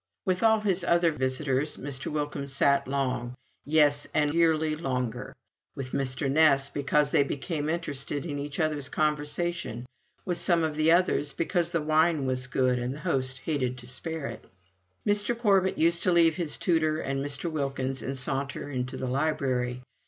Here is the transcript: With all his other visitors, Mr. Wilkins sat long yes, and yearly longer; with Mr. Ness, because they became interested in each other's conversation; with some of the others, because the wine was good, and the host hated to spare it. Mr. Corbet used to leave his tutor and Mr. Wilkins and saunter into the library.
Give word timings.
With 0.25 0.41
all 0.41 0.61
his 0.61 0.83
other 0.83 1.11
visitors, 1.11 1.77
Mr. 1.77 2.07
Wilkins 2.07 2.51
sat 2.51 2.87
long 2.87 3.35
yes, 3.65 4.07
and 4.15 4.33
yearly 4.33 4.75
longer; 4.75 5.35
with 5.75 5.91
Mr. 5.91 6.27
Ness, 6.27 6.71
because 6.71 7.11
they 7.11 7.21
became 7.21 7.69
interested 7.69 8.25
in 8.25 8.39
each 8.39 8.59
other's 8.59 8.89
conversation; 8.89 9.85
with 10.25 10.39
some 10.39 10.63
of 10.63 10.75
the 10.75 10.91
others, 10.91 11.33
because 11.33 11.69
the 11.69 11.83
wine 11.83 12.25
was 12.25 12.47
good, 12.47 12.79
and 12.79 12.95
the 12.95 12.99
host 13.01 13.41
hated 13.45 13.77
to 13.77 13.87
spare 13.87 14.25
it. 14.25 14.45
Mr. 15.05 15.37
Corbet 15.37 15.77
used 15.77 16.01
to 16.01 16.11
leave 16.11 16.35
his 16.35 16.57
tutor 16.57 16.97
and 16.97 17.23
Mr. 17.23 17.51
Wilkins 17.51 18.01
and 18.01 18.17
saunter 18.17 18.71
into 18.71 18.97
the 18.97 19.05
library. 19.07 19.83